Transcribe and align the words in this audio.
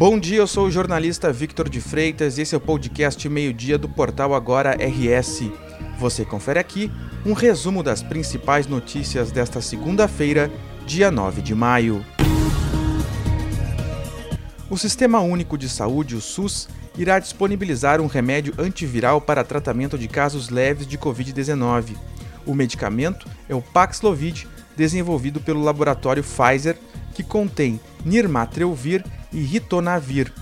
Bom 0.00 0.18
dia, 0.18 0.38
eu 0.38 0.46
sou 0.46 0.66
o 0.68 0.70
jornalista 0.70 1.30
Victor 1.30 1.68
de 1.68 1.78
Freitas 1.78 2.38
e 2.38 2.40
esse 2.40 2.54
é 2.54 2.56
o 2.56 2.60
podcast 2.60 3.28
Meio-Dia 3.28 3.76
do 3.76 3.86
portal 3.86 4.32
Agora 4.32 4.74
RS. 4.74 5.50
Você 5.98 6.24
confere 6.24 6.58
aqui 6.58 6.90
um 7.26 7.34
resumo 7.34 7.82
das 7.82 8.02
principais 8.02 8.66
notícias 8.66 9.30
desta 9.30 9.60
segunda-feira, 9.60 10.50
dia 10.86 11.10
9 11.10 11.42
de 11.42 11.54
maio. 11.54 12.02
O 14.70 14.78
Sistema 14.78 15.20
Único 15.20 15.58
de 15.58 15.68
Saúde, 15.68 16.16
o 16.16 16.20
SUS, 16.22 16.66
irá 16.96 17.18
disponibilizar 17.18 18.00
um 18.00 18.06
remédio 18.06 18.54
antiviral 18.56 19.20
para 19.20 19.44
tratamento 19.44 19.98
de 19.98 20.08
casos 20.08 20.48
leves 20.48 20.86
de 20.86 20.96
Covid-19. 20.96 21.94
O 22.46 22.54
medicamento 22.54 23.28
é 23.46 23.54
o 23.54 23.60
Paxlovid, 23.60 24.48
desenvolvido 24.74 25.42
pelo 25.42 25.62
laboratório 25.62 26.24
Pfizer, 26.24 26.78
que 27.12 27.22
contém 27.22 27.78
nirmatrelvir 28.02 29.04
e 29.32 29.40
ritonavir. 29.40 30.32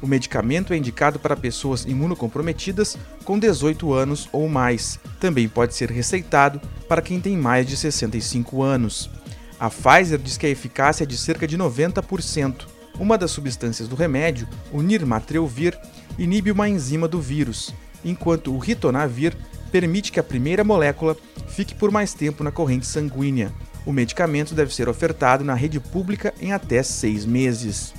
O 0.00 0.06
medicamento 0.06 0.72
é 0.72 0.76
indicado 0.76 1.18
para 1.18 1.36
pessoas 1.36 1.84
imunocomprometidas 1.84 2.96
com 3.24 3.38
18 3.38 3.92
anos 3.92 4.28
ou 4.30 4.48
mais. 4.48 5.00
Também 5.18 5.48
pode 5.48 5.74
ser 5.74 5.90
receitado 5.90 6.60
para 6.88 7.02
quem 7.02 7.20
tem 7.20 7.36
mais 7.36 7.66
de 7.66 7.76
65 7.76 8.62
anos. 8.62 9.10
A 9.58 9.70
Pfizer 9.70 10.18
diz 10.18 10.36
que 10.36 10.46
a 10.46 10.50
eficácia 10.50 11.04
é 11.04 11.06
de 11.06 11.16
cerca 11.16 11.46
de 11.46 11.56
90%. 11.56 12.66
Uma 12.98 13.18
das 13.18 13.30
substâncias 13.30 13.88
do 13.88 13.96
remédio, 13.96 14.46
o 14.70 14.82
nirmatrelvir, 14.82 15.78
inibe 16.18 16.50
uma 16.50 16.68
enzima 16.68 17.08
do 17.08 17.20
vírus, 17.20 17.74
enquanto 18.04 18.54
o 18.54 18.58
ritonavir 18.58 19.36
permite 19.70 20.12
que 20.12 20.20
a 20.20 20.24
primeira 20.24 20.64
molécula 20.64 21.16
fique 21.48 21.74
por 21.74 21.90
mais 21.90 22.14
tempo 22.14 22.44
na 22.44 22.50
corrente 22.50 22.86
sanguínea. 22.86 23.52
O 23.84 23.92
medicamento 23.92 24.54
deve 24.54 24.74
ser 24.74 24.88
ofertado 24.88 25.44
na 25.44 25.54
rede 25.54 25.78
pública 25.78 26.34
em 26.40 26.52
até 26.52 26.82
seis 26.82 27.24
meses. 27.24 27.94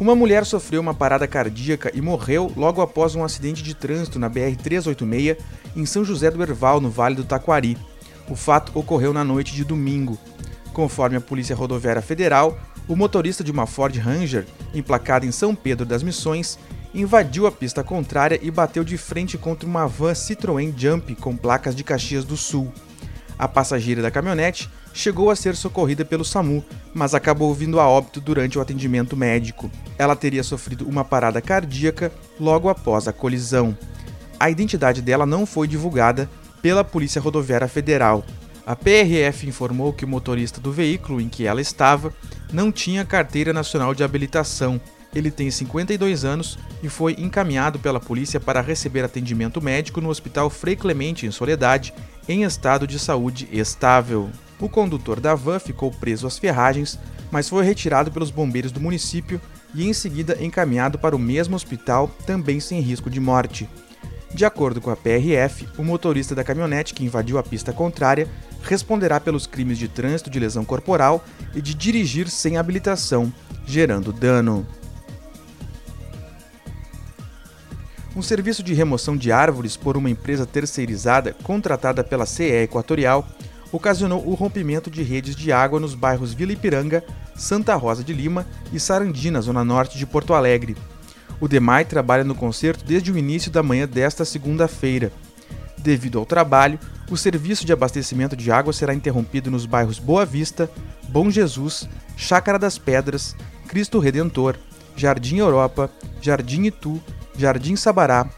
Uma 0.00 0.14
mulher 0.14 0.46
sofreu 0.46 0.80
uma 0.80 0.94
parada 0.94 1.26
cardíaca 1.26 1.90
e 1.92 2.00
morreu 2.00 2.52
logo 2.56 2.80
após 2.80 3.16
um 3.16 3.24
acidente 3.24 3.64
de 3.64 3.74
trânsito 3.74 4.16
na 4.16 4.30
BR-386 4.30 5.38
em 5.74 5.84
São 5.84 6.04
José 6.04 6.30
do 6.30 6.40
Herval, 6.40 6.80
no 6.80 6.88
Vale 6.88 7.16
do 7.16 7.24
Taquari. 7.24 7.76
O 8.28 8.36
fato 8.36 8.70
ocorreu 8.78 9.12
na 9.12 9.24
noite 9.24 9.52
de 9.52 9.64
domingo. 9.64 10.16
Conforme 10.72 11.16
a 11.16 11.20
Polícia 11.20 11.56
Rodoviária 11.56 12.00
Federal, 12.00 12.56
o 12.86 12.94
motorista 12.94 13.42
de 13.42 13.50
uma 13.50 13.66
Ford 13.66 13.96
Ranger, 13.96 14.46
emplacada 14.72 15.26
em 15.26 15.32
São 15.32 15.52
Pedro 15.52 15.84
das 15.84 16.04
Missões, 16.04 16.60
invadiu 16.94 17.48
a 17.48 17.52
pista 17.52 17.82
contrária 17.82 18.38
e 18.40 18.52
bateu 18.52 18.84
de 18.84 18.96
frente 18.96 19.36
contra 19.36 19.68
uma 19.68 19.88
van 19.88 20.12
Citroën 20.12 20.72
Jump 20.76 21.16
com 21.16 21.36
placas 21.36 21.74
de 21.74 21.82
Caxias 21.82 22.24
do 22.24 22.36
Sul. 22.36 22.72
A 23.36 23.48
passageira 23.48 24.00
da 24.00 24.12
caminhonete 24.12 24.70
chegou 24.98 25.30
a 25.30 25.36
ser 25.36 25.54
socorrida 25.54 26.04
pelo 26.04 26.24
SAMU, 26.24 26.64
mas 26.92 27.14
acabou 27.14 27.54
vindo 27.54 27.78
a 27.78 27.86
óbito 27.86 28.20
durante 28.20 28.58
o 28.58 28.60
atendimento 28.60 29.16
médico. 29.16 29.70
Ela 29.96 30.16
teria 30.16 30.42
sofrido 30.42 30.88
uma 30.88 31.04
parada 31.04 31.40
cardíaca 31.40 32.10
logo 32.38 32.68
após 32.68 33.06
a 33.06 33.12
colisão. 33.12 33.78
A 34.40 34.50
identidade 34.50 35.00
dela 35.00 35.24
não 35.24 35.46
foi 35.46 35.68
divulgada 35.68 36.28
pela 36.60 36.82
Polícia 36.82 37.20
Rodoviária 37.20 37.68
Federal. 37.68 38.24
A 38.66 38.74
PRF 38.74 39.46
informou 39.46 39.92
que 39.92 40.04
o 40.04 40.08
motorista 40.08 40.60
do 40.60 40.72
veículo 40.72 41.20
em 41.20 41.28
que 41.28 41.46
ela 41.46 41.60
estava 41.60 42.12
não 42.52 42.72
tinha 42.72 43.04
carteira 43.04 43.52
nacional 43.52 43.94
de 43.94 44.02
habilitação. 44.02 44.80
Ele 45.14 45.30
tem 45.30 45.48
52 45.48 46.24
anos 46.24 46.58
e 46.82 46.88
foi 46.88 47.14
encaminhado 47.18 47.78
pela 47.78 48.00
polícia 48.00 48.40
para 48.40 48.60
receber 48.60 49.04
atendimento 49.04 49.62
médico 49.62 50.00
no 50.00 50.08
Hospital 50.08 50.50
Frei 50.50 50.74
Clemente, 50.74 51.24
em 51.24 51.30
Soledade, 51.30 51.94
em 52.28 52.42
estado 52.42 52.84
de 52.84 52.98
saúde 52.98 53.48
estável. 53.52 54.28
O 54.60 54.68
condutor 54.68 55.20
da 55.20 55.34
van 55.34 55.58
ficou 55.58 55.90
preso 55.90 56.26
às 56.26 56.38
ferragens, 56.38 56.98
mas 57.30 57.48
foi 57.48 57.64
retirado 57.64 58.10
pelos 58.10 58.30
bombeiros 58.30 58.72
do 58.72 58.80
município 58.80 59.40
e 59.74 59.86
em 59.86 59.92
seguida 59.92 60.36
encaminhado 60.42 60.98
para 60.98 61.14
o 61.14 61.18
mesmo 61.18 61.54
hospital, 61.54 62.08
também 62.26 62.58
sem 62.58 62.80
risco 62.80 63.08
de 63.10 63.20
morte. 63.20 63.68
De 64.32 64.44
acordo 64.44 64.80
com 64.80 64.90
a 64.90 64.96
PRF, 64.96 65.66
o 65.78 65.84
motorista 65.84 66.34
da 66.34 66.44
caminhonete 66.44 66.92
que 66.92 67.04
invadiu 67.04 67.38
a 67.38 67.42
pista 67.42 67.72
contrária 67.72 68.28
responderá 68.62 69.18
pelos 69.18 69.46
crimes 69.46 69.78
de 69.78 69.88
trânsito 69.88 70.28
de 70.28 70.38
lesão 70.38 70.64
corporal 70.64 71.24
e 71.54 71.62
de 71.62 71.74
dirigir 71.74 72.28
sem 72.28 72.56
habilitação, 72.56 73.32
gerando 73.64 74.12
dano. 74.12 74.66
Um 78.14 78.22
serviço 78.22 78.62
de 78.62 78.74
remoção 78.74 79.16
de 79.16 79.30
árvores 79.30 79.76
por 79.76 79.96
uma 79.96 80.10
empresa 80.10 80.44
terceirizada 80.44 81.34
contratada 81.42 82.02
pela 82.02 82.26
CE 82.26 82.62
Equatorial 82.64 83.26
ocasionou 83.72 84.26
o 84.26 84.34
rompimento 84.34 84.90
de 84.90 85.02
redes 85.02 85.36
de 85.36 85.52
água 85.52 85.80
nos 85.80 85.94
bairros 85.94 86.32
Vila 86.32 86.52
Ipiranga, 86.52 87.04
Santa 87.36 87.74
Rosa 87.74 88.02
de 88.02 88.12
Lima 88.12 88.46
e 88.72 88.80
Sarandi, 88.80 89.30
na 89.30 89.40
zona 89.40 89.64
norte 89.64 89.98
de 89.98 90.06
Porto 90.06 90.34
Alegre. 90.34 90.76
O 91.40 91.46
DEMAI 91.46 91.84
trabalha 91.84 92.24
no 92.24 92.34
concerto 92.34 92.84
desde 92.84 93.12
o 93.12 93.18
início 93.18 93.50
da 93.50 93.62
manhã 93.62 93.86
desta 93.86 94.24
segunda-feira. 94.24 95.12
Devido 95.78 96.18
ao 96.18 96.26
trabalho, 96.26 96.78
o 97.10 97.16
serviço 97.16 97.64
de 97.64 97.72
abastecimento 97.72 98.36
de 98.36 98.50
água 98.50 98.72
será 98.72 98.92
interrompido 98.92 99.50
nos 99.50 99.64
bairros 99.64 99.98
Boa 99.98 100.26
Vista, 100.26 100.68
Bom 101.08 101.30
Jesus, 101.30 101.88
Chácara 102.16 102.58
das 102.58 102.76
Pedras, 102.76 103.36
Cristo 103.68 104.00
Redentor, 104.00 104.56
Jardim 104.96 105.38
Europa, 105.38 105.88
Jardim 106.20 106.64
Itu, 106.64 107.00
Jardim 107.36 107.76
Sabará, 107.76 108.28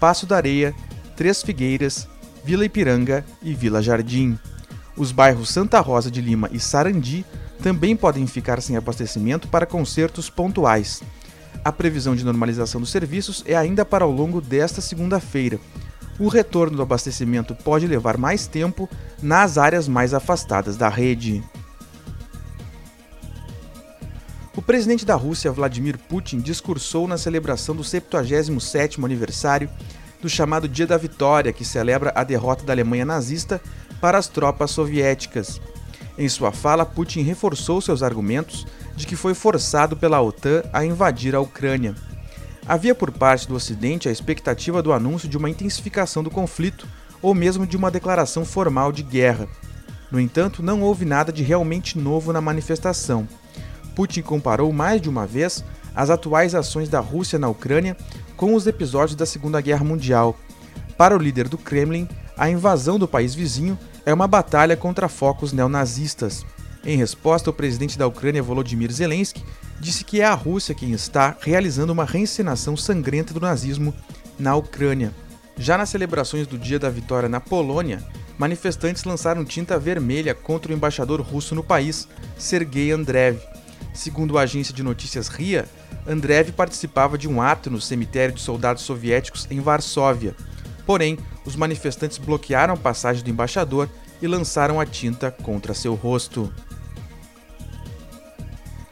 Passo 0.00 0.26
da 0.26 0.36
Areia, 0.36 0.74
Três 1.16 1.42
Figueiras, 1.42 2.08
Vila 2.44 2.64
Ipiranga 2.64 3.24
e 3.42 3.54
Vila 3.54 3.80
Jardim. 3.80 4.38
Os 4.98 5.12
bairros 5.12 5.50
Santa 5.50 5.78
Rosa 5.78 6.10
de 6.10 6.20
Lima 6.20 6.50
e 6.52 6.58
Sarandi 6.58 7.24
também 7.62 7.94
podem 7.94 8.26
ficar 8.26 8.60
sem 8.60 8.76
abastecimento 8.76 9.46
para 9.46 9.64
concertos 9.64 10.28
pontuais. 10.28 11.00
A 11.64 11.70
previsão 11.70 12.16
de 12.16 12.24
normalização 12.24 12.80
dos 12.80 12.90
serviços 12.90 13.44
é 13.46 13.54
ainda 13.54 13.84
para 13.84 14.04
ao 14.04 14.10
longo 14.10 14.40
desta 14.40 14.80
segunda-feira. 14.80 15.60
O 16.18 16.26
retorno 16.26 16.76
do 16.76 16.82
abastecimento 16.82 17.54
pode 17.54 17.86
levar 17.86 18.16
mais 18.16 18.48
tempo 18.48 18.88
nas 19.22 19.56
áreas 19.56 19.86
mais 19.86 20.12
afastadas 20.12 20.76
da 20.76 20.88
rede. 20.88 21.44
O 24.56 24.60
presidente 24.60 25.06
da 25.06 25.14
Rússia, 25.14 25.52
Vladimir 25.52 25.96
Putin, 25.96 26.40
discursou 26.40 27.06
na 27.06 27.16
celebração 27.16 27.76
do 27.76 27.84
77º 27.84 29.04
aniversário 29.04 29.70
do 30.20 30.28
chamado 30.28 30.66
Dia 30.66 30.88
da 30.88 30.96
Vitória, 30.96 31.52
que 31.52 31.64
celebra 31.64 32.12
a 32.16 32.24
derrota 32.24 32.64
da 32.64 32.72
Alemanha 32.72 33.04
nazista 33.04 33.60
para 34.00 34.18
as 34.18 34.28
tropas 34.28 34.70
soviéticas. 34.70 35.60
Em 36.16 36.28
sua 36.28 36.50
fala, 36.50 36.84
Putin 36.84 37.22
reforçou 37.22 37.80
seus 37.80 38.02
argumentos 38.02 38.66
de 38.96 39.06
que 39.06 39.14
foi 39.14 39.34
forçado 39.34 39.96
pela 39.96 40.20
OTAN 40.20 40.64
a 40.72 40.84
invadir 40.84 41.34
a 41.34 41.40
Ucrânia. 41.40 41.94
Havia 42.66 42.94
por 42.94 43.10
parte 43.10 43.46
do 43.48 43.54
Ocidente 43.54 44.08
a 44.08 44.12
expectativa 44.12 44.82
do 44.82 44.92
anúncio 44.92 45.28
de 45.28 45.38
uma 45.38 45.48
intensificação 45.48 46.22
do 46.22 46.30
conflito 46.30 46.86
ou 47.22 47.34
mesmo 47.34 47.66
de 47.66 47.76
uma 47.76 47.90
declaração 47.90 48.44
formal 48.44 48.92
de 48.92 49.02
guerra. 49.02 49.48
No 50.10 50.20
entanto, 50.20 50.62
não 50.62 50.82
houve 50.82 51.04
nada 51.04 51.32
de 51.32 51.42
realmente 51.42 51.98
novo 51.98 52.32
na 52.32 52.40
manifestação. 52.40 53.28
Putin 53.94 54.22
comparou 54.22 54.72
mais 54.72 55.00
de 55.00 55.08
uma 55.08 55.26
vez 55.26 55.64
as 55.94 56.10
atuais 56.10 56.54
ações 56.54 56.88
da 56.88 57.00
Rússia 57.00 57.38
na 57.38 57.48
Ucrânia 57.48 57.96
com 58.36 58.54
os 58.54 58.66
episódios 58.66 59.16
da 59.16 59.26
Segunda 59.26 59.60
Guerra 59.60 59.84
Mundial. 59.84 60.36
Para 60.96 61.16
o 61.16 61.18
líder 61.18 61.48
do 61.48 61.58
Kremlin, 61.58 62.08
a 62.38 62.48
invasão 62.48 62.98
do 62.98 63.08
país 63.08 63.34
vizinho 63.34 63.78
é 64.06 64.14
uma 64.14 64.28
batalha 64.28 64.76
contra 64.76 65.08
focos 65.08 65.52
neonazistas. 65.52 66.46
Em 66.84 66.96
resposta, 66.96 67.50
o 67.50 67.52
presidente 67.52 67.98
da 67.98 68.06
Ucrânia, 68.06 68.42
Volodymyr 68.42 68.92
Zelensky, 68.92 69.44
disse 69.80 70.04
que 70.04 70.20
é 70.20 70.24
a 70.24 70.34
Rússia 70.34 70.74
quem 70.74 70.92
está 70.92 71.36
realizando 71.40 71.92
uma 71.92 72.04
reencenação 72.04 72.76
sangrenta 72.76 73.34
do 73.34 73.40
nazismo 73.40 73.92
na 74.38 74.54
Ucrânia. 74.54 75.12
Já 75.56 75.76
nas 75.76 75.90
celebrações 75.90 76.46
do 76.46 76.56
Dia 76.56 76.78
da 76.78 76.88
Vitória 76.88 77.28
na 77.28 77.40
Polônia, 77.40 78.02
manifestantes 78.38 79.02
lançaram 79.02 79.44
tinta 79.44 79.78
vermelha 79.78 80.34
contra 80.34 80.72
o 80.72 80.74
embaixador 80.74 81.20
russo 81.20 81.54
no 81.54 81.64
país, 81.64 82.08
Sergei 82.38 82.92
Andreev, 82.92 83.40
Segundo 83.98 84.38
a 84.38 84.42
agência 84.42 84.72
de 84.72 84.80
notícias 84.80 85.26
RIA, 85.26 85.66
Andreev 86.06 86.52
participava 86.52 87.18
de 87.18 87.28
um 87.28 87.42
ato 87.42 87.68
no 87.68 87.80
cemitério 87.80 88.32
de 88.32 88.40
soldados 88.40 88.84
soviéticos 88.84 89.48
em 89.50 89.60
Varsóvia. 89.60 90.36
Porém, 90.88 91.18
os 91.44 91.54
manifestantes 91.54 92.16
bloquearam 92.16 92.72
a 92.72 92.76
passagem 92.78 93.22
do 93.22 93.28
embaixador 93.28 93.90
e 94.22 94.26
lançaram 94.26 94.80
a 94.80 94.86
tinta 94.86 95.30
contra 95.30 95.74
seu 95.74 95.94
rosto. 95.94 96.50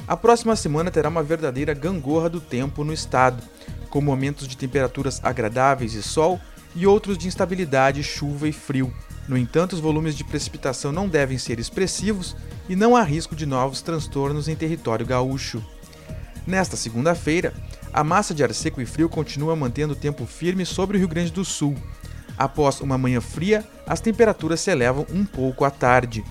A 0.07 0.15
próxima 0.15 0.55
semana 0.57 0.91
terá 0.91 1.09
uma 1.09 1.23
verdadeira 1.23 1.73
gangorra 1.73 2.29
do 2.29 2.39
tempo 2.39 2.85
no 2.85 2.93
estado, 2.93 3.43
com 3.89 4.03
momentos 4.03 4.47
de 4.47 4.59
temperaturas 4.59 5.25
agradáveis 5.25 5.95
e 5.95 6.03
sol 6.03 6.39
e 6.75 6.87
outros 6.87 7.17
de 7.17 7.29
instabilidade, 7.29 8.03
chuva 8.03 8.47
e 8.47 8.53
frio. 8.53 8.93
No 9.27 9.39
entanto, 9.39 9.73
os 9.73 9.81
volumes 9.81 10.15
de 10.15 10.23
precipitação 10.23 10.93
não 10.93 11.09
devem 11.09 11.39
ser 11.39 11.59
expressivos 11.59 12.37
e 12.69 12.77
não 12.77 12.95
há 12.95 13.03
risco 13.03 13.35
de 13.35 13.47
novos 13.47 13.81
transtornos 13.81 14.49
em 14.49 14.55
território 14.55 15.07
gaúcho. 15.07 15.65
Nesta 16.47 16.77
segunda-feira, 16.77 17.55
a 17.97 18.05
massa 18.05 18.35
de 18.35 18.45
ar 18.45 18.53
seco 18.53 18.79
e 18.79 18.85
frio 18.85 19.09
continua 19.09 19.57
mantendo 19.57 19.95
o 19.95 19.97
tempo 19.97 20.27
firme 20.27 20.67
sobre 20.67 20.99
o 20.99 21.01
Rio 21.01 21.09
Grande 21.09 21.33
do 21.33 21.43
Sul. 21.47 21.75
Após 22.37 22.83
uma 22.83 22.99
manhã 22.99 23.23
fria, 23.23 23.67
as 23.87 24.03
temperaturas 24.03 24.61
se 24.61 24.71
elevam 24.71 25.07
um 25.11 25.25
pouco 25.25 25.65
à 25.65 25.71
tarde. 25.71 26.23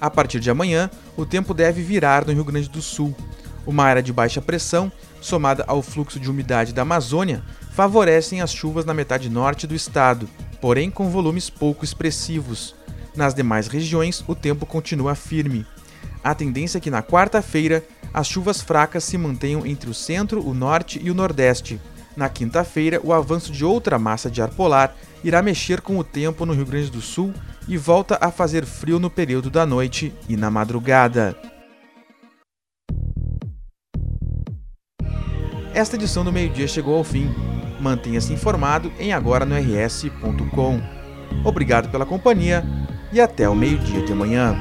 A 0.00 0.08
partir 0.08 0.38
de 0.38 0.48
amanhã, 0.48 0.88
o 1.16 1.26
tempo 1.26 1.52
deve 1.52 1.82
virar 1.82 2.24
no 2.24 2.32
Rio 2.32 2.44
Grande 2.44 2.68
do 2.68 2.80
Sul. 2.80 3.16
Uma 3.66 3.82
área 3.82 4.00
de 4.00 4.12
baixa 4.12 4.40
pressão, 4.40 4.92
somada 5.20 5.64
ao 5.66 5.82
fluxo 5.82 6.20
de 6.20 6.30
umidade 6.30 6.72
da 6.72 6.82
Amazônia, 6.82 7.42
favorecem 7.72 8.40
as 8.40 8.52
chuvas 8.52 8.84
na 8.84 8.94
metade 8.94 9.28
norte 9.28 9.66
do 9.66 9.74
estado, 9.74 10.28
porém 10.60 10.88
com 10.88 11.10
volumes 11.10 11.50
pouco 11.50 11.84
expressivos. 11.84 12.76
Nas 13.16 13.34
demais 13.34 13.66
regiões, 13.66 14.22
o 14.28 14.36
tempo 14.36 14.64
continua 14.64 15.16
firme. 15.16 15.66
A 16.22 16.32
tendência 16.32 16.78
é 16.78 16.80
que 16.80 16.92
na 16.92 17.02
quarta-feira 17.02 17.82
as 18.12 18.26
chuvas 18.26 18.60
fracas 18.60 19.04
se 19.04 19.18
mantenham 19.18 19.66
entre 19.66 19.90
o 19.90 19.94
centro, 19.94 20.46
o 20.46 20.54
norte 20.54 21.00
e 21.02 21.10
o 21.10 21.14
nordeste. 21.14 21.80
Na 22.16 22.28
quinta-feira, 22.28 23.00
o 23.04 23.12
avanço 23.12 23.52
de 23.52 23.64
outra 23.64 23.98
massa 23.98 24.30
de 24.30 24.42
ar 24.42 24.48
polar 24.48 24.96
irá 25.22 25.40
mexer 25.40 25.80
com 25.80 25.98
o 25.98 26.04
tempo 26.04 26.44
no 26.44 26.52
Rio 26.52 26.66
Grande 26.66 26.90
do 26.90 27.00
Sul 27.00 27.32
e 27.68 27.76
volta 27.76 28.18
a 28.20 28.30
fazer 28.30 28.64
frio 28.64 28.98
no 28.98 29.08
período 29.08 29.50
da 29.50 29.64
noite 29.64 30.12
e 30.28 30.36
na 30.36 30.50
madrugada. 30.50 31.36
Esta 35.74 35.94
edição 35.94 36.24
do 36.24 36.32
meio-dia 36.32 36.66
chegou 36.66 36.96
ao 36.96 37.04
fim. 37.04 37.32
Mantenha-se 37.80 38.32
informado 38.32 38.90
em 38.98 39.12
agora 39.12 39.44
no 39.44 39.54
rs.com. 39.54 40.80
Obrigado 41.44 41.88
pela 41.88 42.04
companhia 42.04 42.64
e 43.12 43.20
até 43.20 43.48
o 43.48 43.54
meio-dia 43.54 44.04
de 44.04 44.12
amanhã. 44.12 44.56